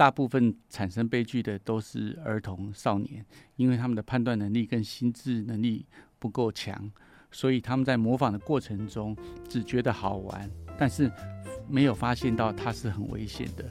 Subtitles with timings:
[0.00, 3.22] 大部分产生悲剧的都是儿童少年，
[3.56, 5.84] 因为他们的判断能力跟心智能力
[6.18, 6.90] 不够强，
[7.30, 9.14] 所以他们在模仿的过程中
[9.46, 11.12] 只觉得好玩，但是
[11.68, 13.70] 没有发现到它是很危险的。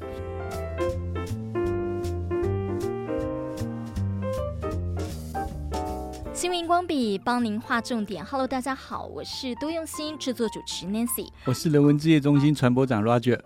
[6.32, 8.24] 新闻光笔帮您画重点。
[8.24, 13.42] Hello，大家好，我是多用心制作主持 Nancy，我是人文置业中心传播长 Roger。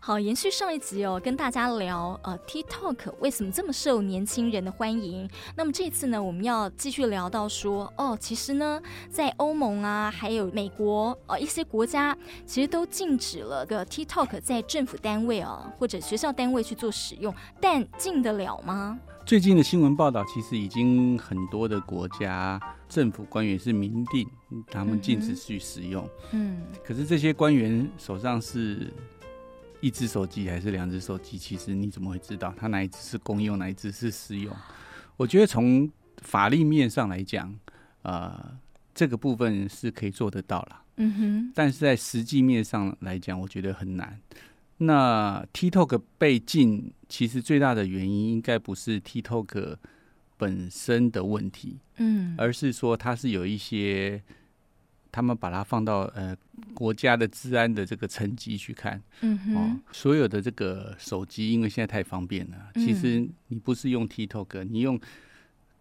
[0.00, 5.28] 好，延续上一集哦，跟大家聊呃，TikTok 为什么这么受年轻人的欢迎？
[5.56, 18.98] 那么这次呢，我们要继续聊到说，哦，其实呢，在欧盟啊，还有美国呃一些国家，其实都禁止了个 TikTok 在政府单位啊或者学校单位去做使用，但禁得了吗？
[19.26, 22.58] 最近的新闻报道，其实已经很多的国家
[22.88, 24.26] 政府官员是明定
[24.70, 26.08] 他们禁止去使用。
[26.32, 28.90] 嗯，可是这些官员手上是
[29.80, 31.38] 一只手机还是两只手机？
[31.38, 34.54] 其实你怎么会知道它哪一只是公用，哪一只是私用？
[35.16, 37.54] 我觉得从法律面上来讲，
[38.02, 38.58] 呃，
[38.94, 40.82] 这个部分是可以做得到了。
[40.96, 44.20] 嗯哼，但是在实际面上来讲，我觉得很难。
[44.78, 49.76] 那 TikTok 被禁，其实最大的原因应该不是 TikTok
[50.36, 54.22] 本身的问题，嗯，而是说它是有一些，
[55.10, 56.36] 他们把它放到呃
[56.74, 65.00] 国家的治安的这个层级去看，嗯哼，哦，所有的这个手机，因为现在太方便了，其实你不是用 TikTok，你用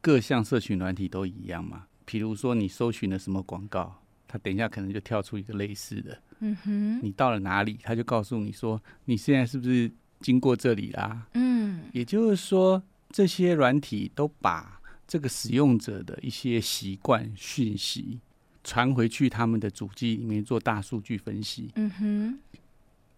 [0.02, 1.86] 各项社群软体都一样嘛。
[2.05, 6.17] 比如说你搜寻了什么广告，它等一下可能就跳出一个类似的。
[6.39, 11.28] 嗯哼，你到了哪里，它就告诉你说，你现在是不是经过这里啦？
[11.33, 18.20] 嗯，也就是说，这些软体都把这个使用者的一些习惯讯息
[18.67, 21.71] 传回去他们的主机里面做大数据分析。
[21.75, 22.39] 嗯哼，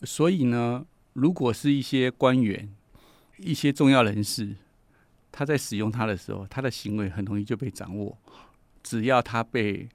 [0.03, 2.71] 所以呢，如果是一些官员、
[3.39, 4.55] 一些重要人士，
[5.31, 8.15] 他在使用它的时候，他的行为很容易就被掌握，
[8.83, 9.89] 只要他被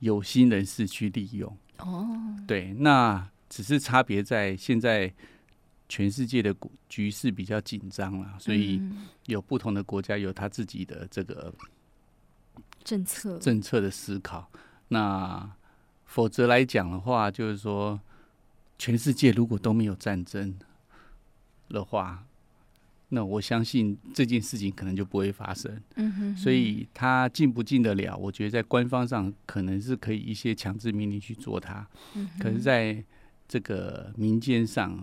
[0.00, 1.56] 有心人士去利用。
[1.78, 2.04] 哦，
[2.48, 5.14] 对，那只是差别在现在
[5.88, 6.52] 全世界的
[6.88, 8.82] 局势比较紧张了，所以
[9.26, 11.54] 有不同的国家有他自己的这个
[12.82, 14.50] 政策政策的思考。
[14.92, 15.50] 那
[16.04, 17.98] 否则来讲的话，就是说，
[18.78, 20.56] 全世界如果都没有战争
[21.68, 22.24] 的话。
[23.12, 28.16] 那我相信这件事情可能就不会发生，嗯哼，所以他进不进得了？
[28.16, 31.84] 我觉得在官方上可能是可以一些强制命令去做它，
[32.14, 33.02] 嗯，可是在
[33.48, 34.96] 这个民间上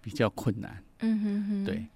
[0.00, 1.86] 比较困难，嗯哼哼，对。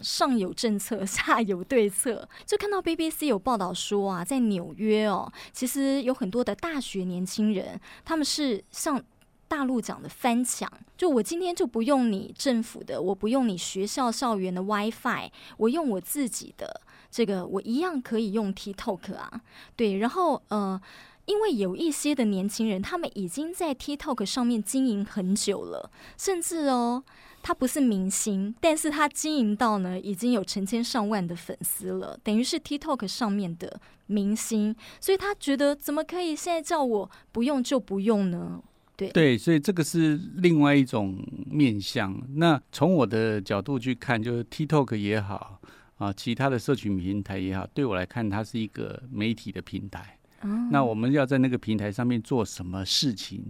[0.00, 2.28] 上有政策， 下有对策。
[2.44, 9.02] 就看到 BBC 有报道说啊，在纽约哦，其实有很多的大学年轻人，他们是像。
[9.46, 19.42] 大陆讲的翻墙，就我今天就不用你政府的，我不用你学校校园的 WiFi，我用我自己的这个，我一样可以用 TikTok 啊。
[19.76, 20.80] 对，然后呃，
[21.26, 27.04] 因为有一些的年轻人，他们已经在 TikTok 上面经营很久了，甚至哦，
[27.46, 38.62] 他不是明星，但是他经营到呢，已经有成千上万的粉丝了，等于是 TikTok 上面的明星，所以他觉得怎么可以现在叫我不用就不用呢？
[38.96, 42.18] 对，对，所以这个是另外一种面向。
[42.36, 45.60] 那从我的角度去看，就是 TikTok 也好
[45.98, 50.16] 啊，其他的社群平台也好，对我来看，它是一个媒体的平台。
[50.40, 50.70] 嗯。
[50.72, 53.44] 那我们要在那个平台上面做什么事情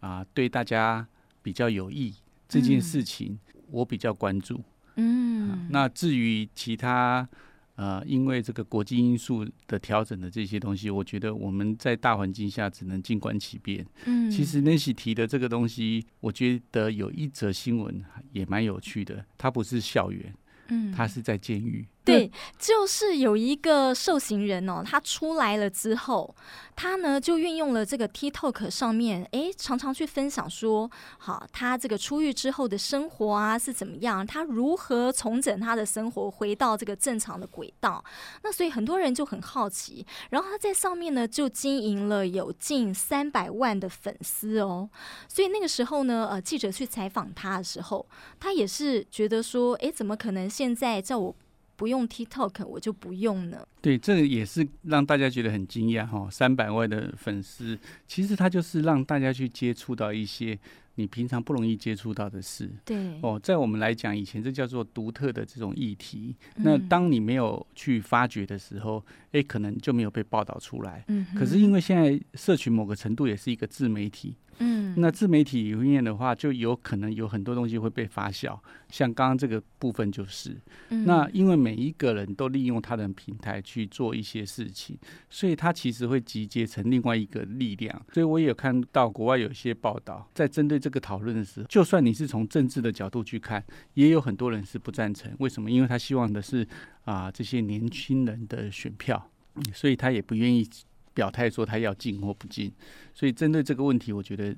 [0.00, 0.24] 啊？
[0.32, 1.06] 对大家
[1.42, 2.14] 比较有益
[2.48, 3.38] 这件事情，
[3.70, 4.62] 我比较关注。
[4.96, 5.50] 嗯。
[5.50, 7.28] 啊，那至于其他。
[7.76, 13.84] 呃，因为这个国际因素的调整的这些东西，我觉得我们在大环境下只能静观其变。
[14.04, 18.00] 嗯，其实 Nancy 提的这个东西，我觉得有一则新闻
[18.30, 20.32] 也蛮有趣的，它不是校园，
[20.68, 21.84] 嗯，它是在监狱。
[22.04, 26.34] 对，就是有一个受刑人哦，他出来了之后，
[26.76, 38.04] 他呢就运用了这个 TikTok 上面，哎，常常去分享说，好，他这个出狱之后的生活啊是怎么样，他如何重整他的生活，回到这个正常的轨道。
[38.42, 44.90] 那所以很多人就很好奇，然后他在上面呢就经营了有近三百万的粉丝哦。
[45.26, 48.06] 所以那个时候呢，呃，记者去采访他的时候，
[48.38, 51.34] 他也是觉得说，哎，怎么可能现在叫我。
[51.76, 53.66] 不用 TikTok，我就不用了。
[53.80, 56.28] 对，这个也是让大家觉得很惊讶哈。
[56.30, 60.58] 三百万的粉丝，其实它就是让大家去接触到一些
[60.94, 62.70] 你平常不容易接触到的事。
[62.84, 66.34] 对哦，在我们来讲，以前这叫做独特的这种议题。
[66.56, 71.04] 那当你没有去发掘的时候，诶，可能就没有被报道出来。
[71.08, 71.26] 嗯。
[71.36, 74.36] 可是因为现在社群某个程度也是一个自媒体。
[74.58, 78.58] 嗯，那自媒体里面的话，就有可能有很多东西会被发酵，
[78.88, 80.56] 像刚刚这个部分就是，
[80.90, 84.96] 嗯、那因为每一个人都利用他的平台去做一些事情，
[85.28, 88.04] 所以他其实会集结成另外一个力量。
[88.12, 93.64] 所以我也有看到国外有一些报道，在针对这个讨论的时候，就算你是从政治的角度去看，
[93.94, 95.32] 也有很多人是不赞成。
[95.38, 95.70] 为什么？
[95.70, 96.66] 因为他希望的是
[97.04, 99.30] 啊、呃、这些年轻人的选票，
[99.72, 100.68] 所以他也不愿意。
[101.14, 102.70] 表态说他要进或不进，
[103.14, 104.54] 所以针对这个问题，我觉得，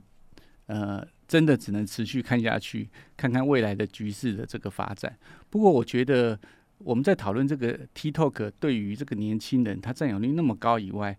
[0.67, 5.17] 呃，真的只能持续看下去，看看未来的局势的这个发展。
[5.51, 6.39] 不过，我觉得
[6.79, 11.17] 我们在讨论这个 TikTok 对于这个年轻人他占有率那么高以外，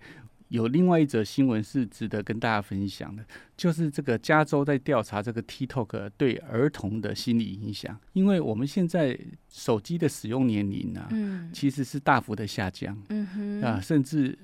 [0.48, 3.24] 有另外一则新闻是值得跟大家分享的，
[3.56, 9.16] 就是这个加州在调查这个 TikTok 对儿童的心理影响，因为我们现在
[9.50, 14.36] 手机的使用年龄呢、啊，嗯，其实是大幅的下降，嗯哼，啊，甚至。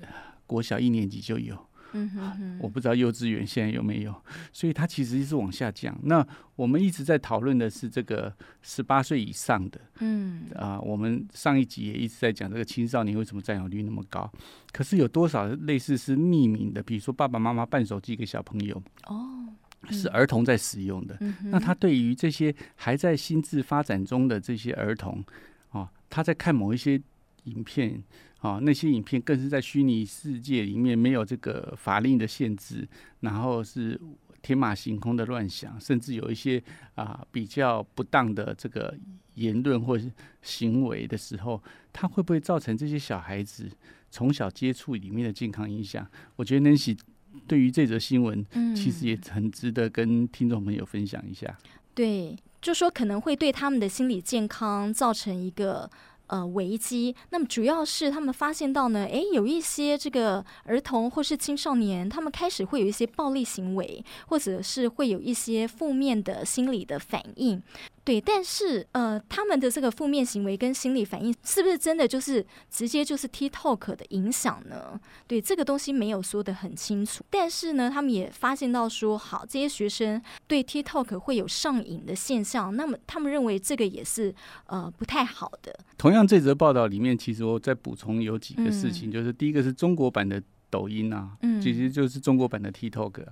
[0.46, 1.56] 国小一年级就有，
[1.92, 4.14] 嗯哼哼，我不知道幼稚园现在有没有，
[4.52, 5.96] 所以它其实是往下降。
[6.02, 6.26] 那
[6.56, 14.30] 我们一直在讨论的是这个十八岁以上的，嗯啊，我们上一集也一直在讲这个青少年为什么占有率那么高，
[14.72, 19.46] 可是有多少类似是匿名的，比如说爸爸妈妈办手机给小朋友，哦，
[19.90, 25.24] 是儿童在使用的，嗯、那他对于这些还在心智发展中的这些儿童，
[25.70, 27.00] 啊，他在看某一些
[27.44, 28.02] 影片。
[28.44, 32.86] 啊，那些影片更是在虚拟世界里面没有这个法令的限制，
[33.20, 33.98] 然后是
[34.42, 36.62] 天马行空的乱想，甚至有一些
[36.94, 38.94] 啊比较不当的这个
[39.36, 40.12] 言论或是
[40.42, 43.66] 行为的时候，它会不会造成这些小孩子
[44.10, 46.06] 从小接触里面的健康影响？
[46.36, 46.98] 我觉得 Nancy
[47.46, 48.44] 对于这则新闻，
[48.76, 51.46] 其实也很值得跟听众朋友分享一下。
[51.48, 55.90] 嗯、对，就说可能会对他们的心理健康造成一个。
[56.26, 57.14] 呃，危机。
[57.30, 67.62] 那么主要是他们发现到呢，诶，有一些这个儿童或是青少年，他们开始会有一些暴力行为，或者是会有一些负面的心理的反应。
[68.04, 75.00] 对，但是呃，他们的这个负面行为跟心理反应，是不是真的就是直接就是 TikTok 的影响呢？
[75.26, 77.24] 对，这个东西没有说得很清楚。
[77.30, 84.34] 但是呢，他们也发现到说，好，这些学生对 TikTok 会有上瘾的现象，那么他们认为这个也是
[84.66, 85.74] 呃不太好的。
[85.96, 93.24] 同样，这则报道里面，其实我再补充有几个事情，嗯、就是第一个是中国版的抖音啊，嗯，其实就是中国版的 TikTok。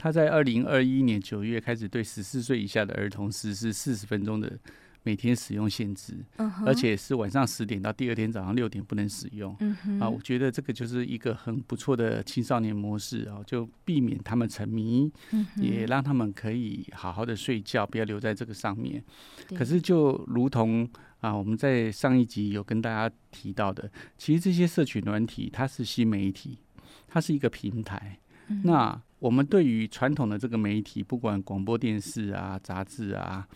[0.00, 4.58] 他在二零二一年九月开始对十四岁以下的儿童实施四十分钟的
[5.02, 6.14] 每天使用限制，
[6.64, 9.54] 而且是晚上十点到第二天早上六点不能使用。
[10.00, 15.12] 啊，我觉得这个就是一个很不错的青少年模式啊，就避免他们沉迷，
[15.56, 19.04] 也让他们可以好好的睡觉，不要留在这个上面。
[19.54, 20.88] 可是就如同
[21.20, 26.56] 啊，我们在上一集有跟大家提到的，其实这些社群软体它是新媒体，
[27.06, 28.18] 它是一个平台，
[28.64, 28.98] 那。
[29.20, 33.46] 我们对于传统的这个媒体，不管广播电视啊、杂志啊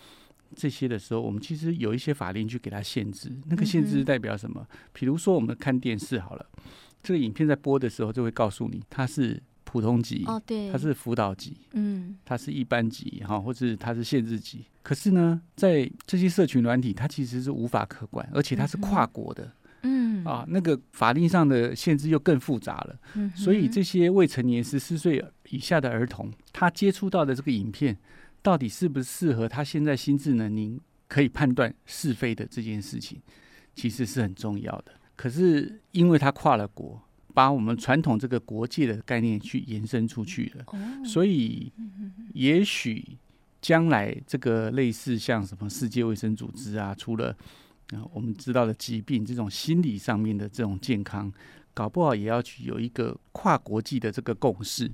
[0.55, 3.29] 这些的时候，我们其实有一些法令去给它限制。
[3.47, 4.65] 那个限制代表什么？
[4.93, 6.47] 比如说我们看电视好了，
[7.03, 14.65] 这个影片在播的时候就会告诉你它是普通级，哦，对，它是辅导级，嗯，它是一般级哈，或者它是限制级。
[14.83, 19.45] 可是呢，在这些社群软体，它其实是无法可管，而且它是跨国的。
[19.45, 19.53] 嗯
[20.25, 27.97] 啊，那个法令上的限制又更复杂了，嗯，所以这些未成年十四岁以下的儿童，他接触到的这个影片，
[28.43, 33.21] 到底适不适合他现在心智能力可以判断是非的这件事情，
[33.75, 34.93] 其实是很重要的。
[35.17, 37.01] 可是因为他跨了国，
[37.33, 41.73] 把我们传统这个国界的概念去延伸出去了，哦，所以
[42.33, 43.17] 也许
[43.61, 47.37] 将来这个类似像什么世界卫生组织啊，除了
[47.95, 51.33] 啊，我们知道的疾病，这种心理上面的这种健康，
[51.73, 54.91] 搞不好也要去有一个跨国际的这个共识，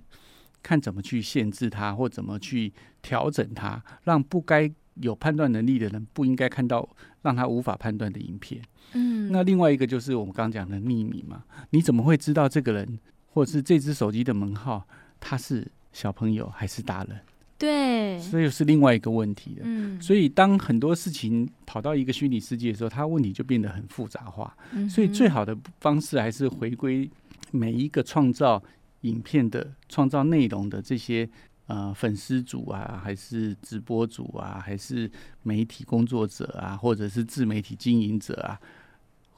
[0.63, 6.87] 看怎么去限制它，或怎么去调整它，让不该有判断能力的人不应该看到
[7.23, 8.61] 让他无法判断的影片。
[8.93, 12.99] 嗯，那另外一个就是我们刚刚讲的秘密嘛，你怎么会知道这个人
[13.33, 14.87] 或者是这只手机的门号
[15.19, 17.19] 他是小朋友还是大人？
[17.61, 19.63] 对，这又是另外一个问题了。
[19.65, 24.57] 嗯，所以当很多事情跑到一个虚拟世界的时候，它问题就变得很复杂化。
[24.89, 27.09] 所以最好的方式还是回归
[27.51, 28.63] 每一个创造
[29.03, 31.29] 影片的、创造内容的这些
[31.67, 35.11] 呃粉丝组啊，还是直播组啊，还是
[35.43, 38.59] 媒体工作者啊，或者是自媒体经营者啊，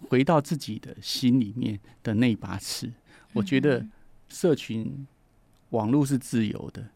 [0.08, 2.88] 回到自己的心里面的那把尺。
[3.32, 3.84] 我觉得
[4.28, 5.04] 社群
[5.70, 6.86] 网络是自由的。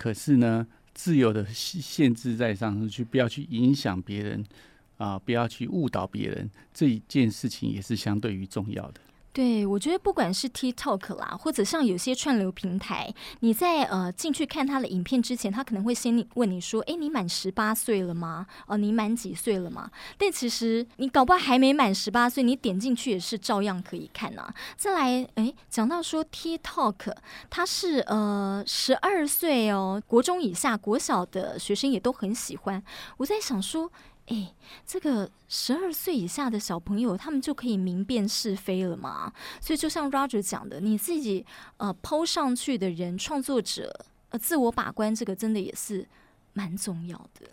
[0.00, 4.42] 可是呢，自由的限制在上，去不要去影响别人
[4.96, 9.00] 啊，不要去误导别人，这一件事情也是相对于重要的。
[9.32, 18.44] 对，我觉得不管是 TikTok 啦，或者像有些串流平台，你在呃进去看他的影片之前，他可能会先问你说：“哎，你满十八岁了吗？
[18.66, 24.52] 哦，你满几岁了吗？”但其实你搞不好还没满十八岁，你点进去也是照样可以看啊。
[24.76, 27.14] 再来，哎，讲到说 TikTok，
[27.48, 32.82] 它是呃十二岁哦，国中以下、国小的学生也都很喜欢。
[33.18, 33.92] 我在想说。
[34.26, 34.54] 哎，
[34.86, 39.32] 这个十二岁以下的小朋友，他们就可以明辨是非了吗？
[39.60, 41.44] 所以就像 Roger 讲的，你自己
[41.78, 46.06] 呃 PO 上去的人，创作者呃自我把关，这个真的也是
[46.52, 47.46] 蛮重要的。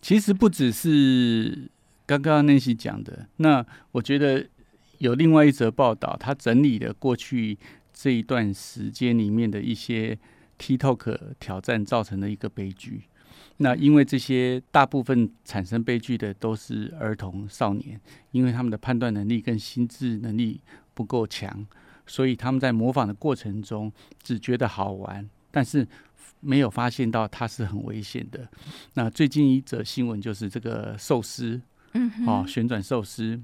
[0.00, 1.70] 其实不只是
[2.06, 4.48] 刚刚那些讲的，那我觉得
[4.98, 7.58] 有另外一则报道，他整理了过去
[7.92, 10.18] 这一段时间里面的一些
[10.58, 13.02] TikTok 挑战造成的一个悲剧。
[13.58, 18.00] 那因为这些大部分产生悲剧的都是儿童少年，
[18.32, 20.60] 因为他们的判断能力跟心智能力
[20.92, 21.66] 不够强，
[22.06, 25.86] 所以他们在模仿的过程中只觉得好玩，但是
[26.40, 28.46] 没有发现到它是很危险的。
[28.94, 31.60] 那最近一则新闻就是这个寿司，
[31.92, 33.40] 嗯，哦，旋转寿司，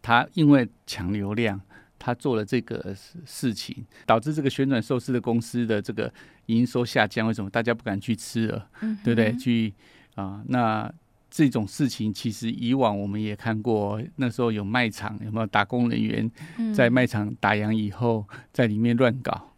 [0.00, 1.60] 它因为抢流量。
[1.98, 6.12] 他做了这个事情，导致这个旋转寿司的公司的这个
[6.46, 7.26] 营收下降。
[7.26, 8.68] 为什么大家不敢去吃了？
[8.80, 9.36] 嗯、对不对？
[9.36, 9.74] 去
[10.14, 10.92] 啊，那
[11.30, 14.00] 这种事情其实以往我们也看过。
[14.16, 16.30] 那时候有卖场有没有打工人员
[16.74, 19.52] 在卖场打烊以后在里面乱搞？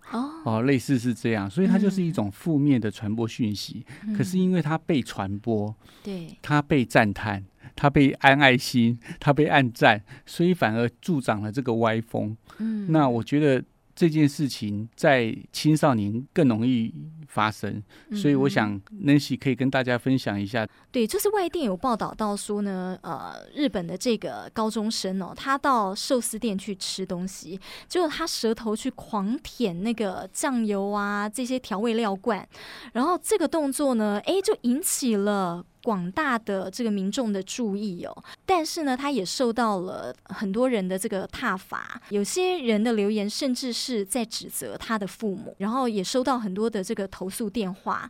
[0.48, 3.84] 哦，哦，类似是这样，所以它就是一种负面的传播讯息。
[4.16, 7.44] 可是因为它被传播，对，它被赞叹。
[7.76, 12.36] 它被安爱心，它被暗赞，所以反而助长了这个歪风。
[12.58, 13.62] 嗯，那我觉得
[13.94, 16.92] 这件事情在青少年更容易
[17.28, 17.80] 发生，
[18.14, 20.66] 所以我想 Nancy 可以跟大家分享一下。
[20.90, 32.48] 对，就是外电有报道到说呢，呃，日本的这个高中生哦，他到寿司店去吃东西，结果他舌头去狂舔那个酱油啊，这些调味料罐，
[32.94, 35.64] 然后这个动作呢，哎，就引起了。
[35.84, 38.12] 广大的这个民众的注意哦，
[38.44, 48.08] 但是呢，他也受到了很多人的这个挞伐，有些人的留言甚至是在指责他的父母，然后也收到很多的这个投诉电话，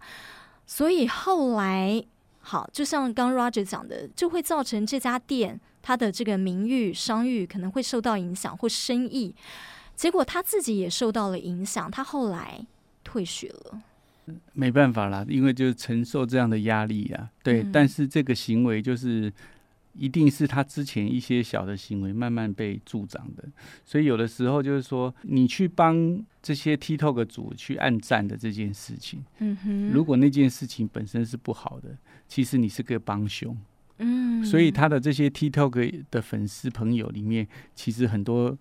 [0.66, 2.04] 所以后来
[2.40, 9.34] 好，就像刚 Roger 讲的，就会造成这家店他的这个名誉、商誉可能会受到影响或生意，
[9.96, 12.66] 结果他自己也受到了影响，他后来
[13.02, 13.80] 退学了。
[14.52, 17.62] 没办法啦，因为就是承受这样的压力啊，对。
[17.62, 19.32] 嗯、但是这个行为就是，
[19.98, 23.44] 一定是他之前一些小的行为慢慢被助长的。
[23.84, 31.96] 所以有的时候就是说，你去帮这些 TikTok 主去按赞的这件事情，嗯哼，如果那件事情本身是不好的，
[32.28, 33.56] 其实你是个帮凶，
[33.98, 34.44] 嗯。
[34.44, 38.56] 所以他的这些 TikTok 的粉丝朋友里面，其实很多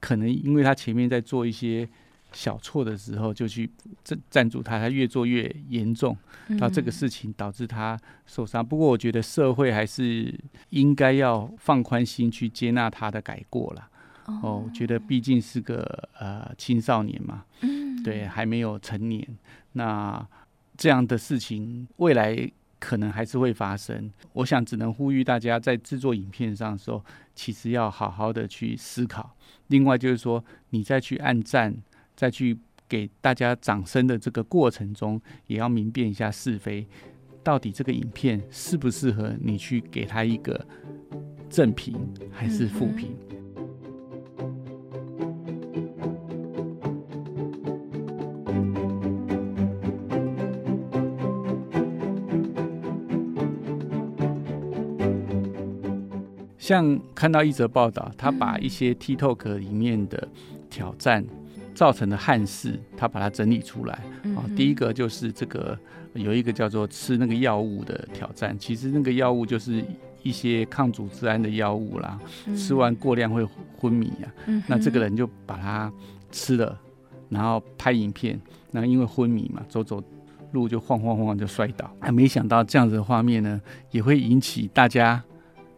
[0.00, 1.88] 可能因为他前面在做一些。
[2.32, 3.70] 小错的时候就去
[4.04, 6.14] 赞赞助他，他越做越严重，
[6.48, 8.64] 那这个事情导致他受伤。
[8.64, 10.38] 不过我觉得社会还是
[10.70, 13.88] 应该要放宽心去接纳他的改过了。
[14.42, 17.44] 哦，我觉得毕竟是个呃青少年嘛，
[18.04, 19.26] 对，还没有成年，
[19.72, 20.26] 那
[20.76, 24.10] 这样的事情未来可能还是会发生。
[24.34, 27.02] 我想只能呼吁大家在制作影片上的时候，
[27.34, 29.34] 其实要好好的去思考。
[29.68, 31.74] 另外就是说，你再去按赞。
[32.16, 32.58] 再去
[32.88, 36.86] 给大家掌声的这个过程中，也要明辨一下是非，
[37.44, 40.66] 到底这个影片适不适合你去给他一个
[41.50, 41.94] 正评
[42.32, 43.14] 还是负评？
[56.58, 60.28] 像看到一则报道，他把一些 TikTok 里面的
[60.68, 61.24] 挑战。
[61.76, 63.92] 造成的憾事，他把它整理出来
[64.34, 64.42] 啊。
[64.56, 65.78] 第一个就是这个
[66.14, 69.84] 有一个叫做吃那个药物的挑战，其实那个药物就是
[70.22, 72.18] 一些抗组织胺的药物啦，
[72.56, 73.46] 吃完过量会
[73.78, 74.26] 昏迷啊。
[74.66, 75.92] 那这个人就把它
[76.32, 76.80] 吃了，
[77.28, 78.40] 然后拍影片，
[78.70, 80.02] 那因为昏迷嘛，走走
[80.52, 81.94] 路就晃晃晃就摔倒。
[82.00, 85.22] 还没想到这样子的画面呢，也会引起大家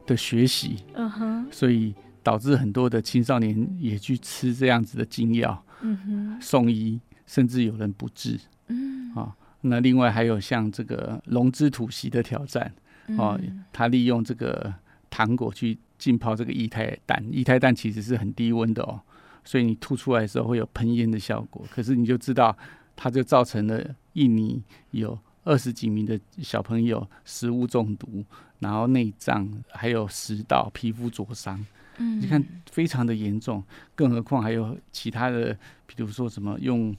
[0.07, 0.76] 的学习。
[0.95, 5.61] 嗯哼，所以导致很多的青少年也去吃这样子的禁药。
[5.80, 8.38] 嗯哼，送医，甚至有人不治。
[8.68, 12.73] 嗯，啊，那另外还有像这个龙之吐息的挑战，
[13.16, 13.38] 哦，
[13.73, 14.73] 他利用这个
[15.08, 19.00] 糖果去浸泡这个液态氮，液态氮其实是很低温的哦，
[19.44, 21.64] 所以你吐出来的时候会有喷烟的效果。
[21.70, 22.56] 可是你就知道，
[22.94, 23.82] 它就造成了
[24.12, 28.25] 印尼有二十几名的小朋友食物中毒，
[28.58, 31.64] 然后内脏还有食道、皮肤灼伤。
[31.99, 33.62] 嗯，你看非常的严重，
[33.95, 35.52] 更何况还有其他的，
[35.87, 36.97] 比如说什么用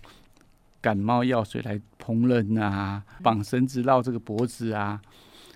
[0.81, 5.01] 感冒药水来烹饪啊，绑绳子绕这个脖子啊，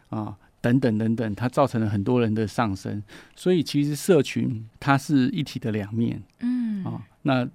[0.09, 3.03] 啊等等等等，它造成了很多人的上升。
[3.35, 7.47] 所以其实社群它是一体的两面，嗯啊，那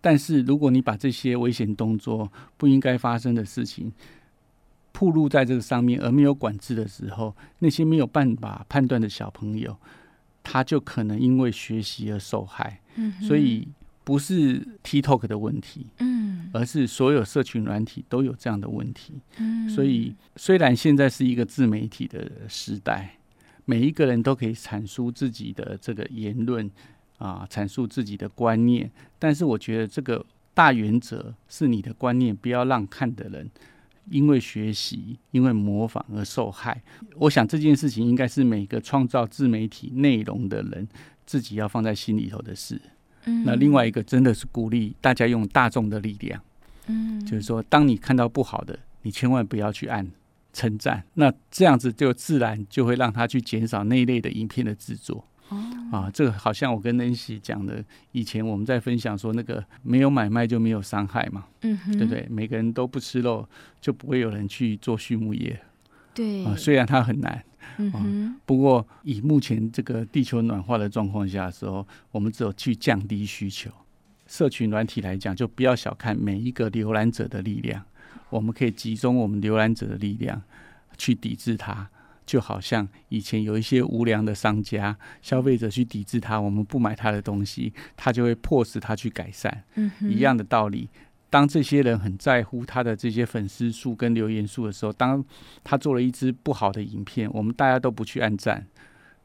[0.00, 3.92] 但是如果你把这些危险动作、不应该发生的事情，
[4.92, 9.76] 暴露在这个上面而没有管制的时候，那些没有办法判断的小朋友，
[10.42, 12.80] 他就可能因为学习而受害。
[12.96, 13.66] 嗯，所以
[14.04, 19.14] 不是 TikTok 的问题，嗯，而是所有社群软体都有这样的问题。
[19.38, 23.16] 嗯，所以虽然现在是一个自媒体的时代，
[23.64, 26.70] 每一个人都可以阐述自己的这个言论
[27.18, 33.48] 啊，阐述自己的观念，但是我觉得这个大原则是你的观念，不要让看的人。
[34.10, 36.82] 因为学习、因为模仿而受害，
[37.16, 40.86] 我想这件事情应该是每个创造自媒体内容的人
[41.24, 42.80] 自己要放在心里头的事。
[43.24, 46.40] 嗯，那另外一个真的是鼓励大家用大众的力量。
[46.86, 50.10] 嗯，就是说，当你看到不好的，你千万不要去按
[50.52, 55.24] 称赞，那这样子就自然就会让他去减少那一类的影片的制作。
[55.90, 62.26] 啊，这个好像我跟 Nancy 讲的，以前我们在分享说，那个没有买卖就没有伤害嘛，嗯，对不对？
[62.30, 63.46] 每个人都不吃肉，
[63.80, 65.60] 就不会有人去做畜牧业。
[66.14, 67.44] 对，啊，虽然它很难，
[67.76, 73.70] 嗯，不过以目前这个地球暖化的状况下的时候，我们只有去降低需求。
[74.26, 77.84] 社群软体来讲，就不要小看每一个浏览者的力量，
[78.30, 80.40] 我们可以集中我们浏览者的力量
[80.96, 81.90] 去抵制它。
[82.24, 89.64] 就好像以前有一些无良的商家，消费者去抵制他，我们不买他的东西，他就会迫使他去改善。
[89.74, 90.88] 嗯，一样的道理，
[91.28, 95.24] 当这些人很在乎他的这些粉丝数跟留言数的时候，当
[95.64, 98.66] 他做了一支不好的影片，我们大家都不去按赞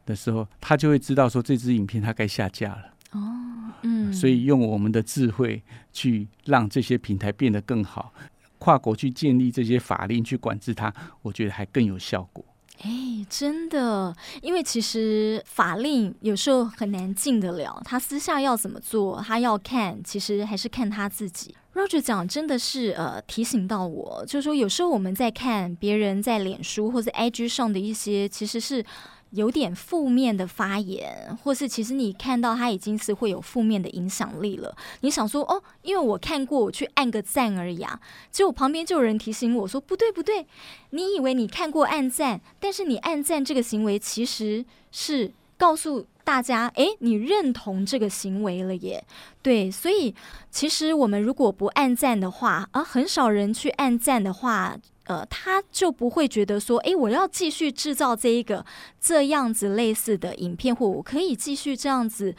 [0.06, 2.94] 的时候，他就会知道说这支影片他该下架了。
[3.12, 5.62] 哦，嗯，所以用我们的智慧
[5.94, 8.14] 去让这些平台变得更好，
[8.58, 12.44] 跨国去建立这些法令去管制它，我觉得还更有效果。
[12.84, 21.56] 哎，真的，因为其实法令有时候很难进得了，他私下要怎么做，他要看，其实还是看他自己。
[21.74, 28.84] Roger 讲真的是呃提醒到我，就是说有时候我们在看别人在脸书或者 IG 上的一些，其实是。
[29.32, 34.76] 有点负面的发言，或是其实你看到他已经是会有负面的影响力了。
[35.02, 38.00] 你想说哦，因为我看过，我去按个赞而已啊。
[38.32, 40.48] 结果旁边就有人提醒我说：“不对，不对，
[40.92, 49.04] 你以为你看过按赞，但是你按赞这个行为其实是告诉大家，诶，你认同这个行为了耶。”
[49.44, 50.16] 对，所以
[50.50, 54.78] 其实我们如果不按赞的话，啊，很少人去按赞的话。
[55.08, 58.66] 呃，他就不会觉得说，哎，我要继续制造这一个
[59.00, 62.36] 这样子类似的影片，或我可以继续这样子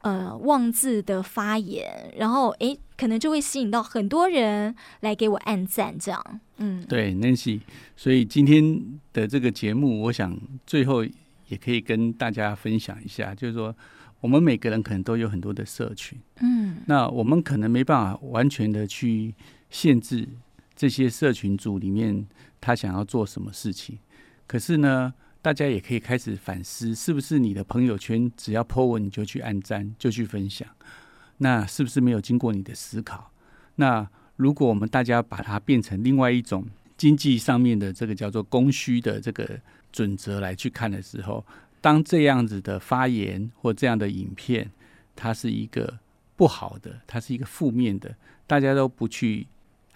[0.00, 6.40] 呃妄自的发言，然后哎，可能就会吸引到很多人来给我按赞，这样。
[6.56, 7.60] 嗯，对，Nancy，
[7.94, 10.34] 所以今天的这个节目，我想
[10.66, 11.04] 最后
[11.48, 13.76] 也可以跟大家分享一下，就是说，
[14.22, 19.34] 我们每个人可能都有很多的社群，嗯，那我们可能没办法完全的去
[19.68, 20.26] 限制。
[20.76, 22.26] 这些社群组里面，
[22.60, 23.98] 他想要做什么事情？
[24.46, 30.68] 可是呢，大家也可以开始反思，是不是你的朋友圈只要 po 文你就去按赞，就去分享？
[31.38, 33.32] 那是不是没有经过你的思考？
[33.76, 36.66] 那如果我们大家把它变成另外一种
[36.98, 39.58] 经济上面的这个叫做供需的这个
[39.90, 41.44] 准则来去看的时候，
[41.80, 44.70] 当这样子的发言或这样的影片，
[45.14, 45.98] 它是一个
[46.36, 48.14] 不好的，它是一个负面的，
[48.46, 49.46] 大家都不去。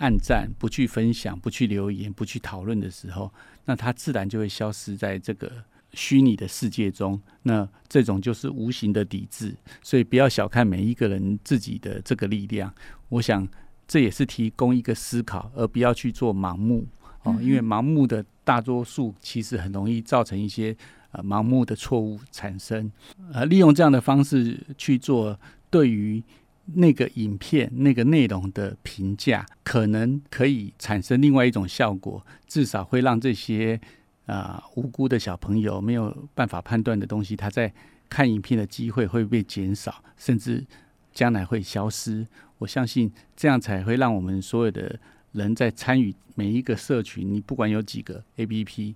[0.00, 3.30] 按赞，不去分享，不去留言，不去讨论的时候，
[3.66, 5.52] 那它自然就会消失在这个
[5.92, 7.20] 虚拟的世界中。
[7.42, 12.72] 那这种就是无形的抵制，所以不要小看每一个人自己的这个力量。
[13.10, 13.46] 我想
[13.86, 16.86] 这也是提供一个思考，而不要去做盲目
[17.24, 20.74] 哦，因为盲目的大多数其实很容易造成一些
[21.12, 22.90] 呃盲目的错误产生。
[23.34, 26.22] 呃，利用这样的方式去做，对于。
[26.66, 33.80] 那个影片那个内容的评价，可能可以产生另外一种效果，至少会让这些
[34.26, 37.72] 啊、无辜的小朋友没有办法判断的东西，他在
[38.08, 40.64] 看影片的机会会被减少，甚至
[41.12, 42.26] 将来会消失。
[42.58, 45.00] 我相信这样才会让我们所有的
[45.32, 48.94] 人在参与每一个社群，你不管有几个 APP，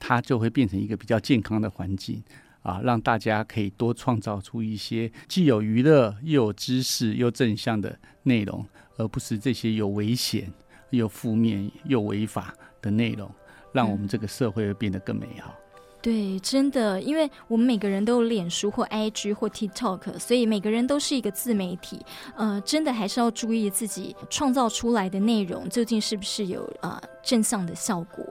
[0.00, 2.22] 它就会变成一个比较健康的环境。
[2.64, 10.50] 啊，让大家可以多创造出一些既有娱乐又有知识又正向的内容，而不是这些有危险、
[10.90, 13.30] 又负面又违法的内容，
[13.72, 15.54] 让我们这个社会会变得更美好。
[16.00, 21.98] 对，真的，因为我们每个人都有脸书或 IG 或 TikTok，所以每个人都是一个自媒体。
[22.36, 28.22] 呃，真的还是要注意自己创造出来的内容究竟是不是有呃正向的效果。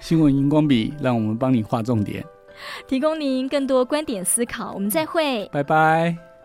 [0.00, 2.24] 新闻荧光笔，让我们帮你画重点，
[2.86, 4.72] 提供您更多观点思考。
[4.72, 6.35] 我们再会，拜拜。